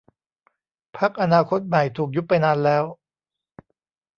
[0.97, 2.83] พรรคอนาคตใหม่ถูกยุบไปนานแล้ว